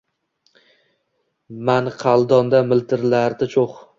[1.69, 3.79] Manqaldonda miltillardi cho’g’…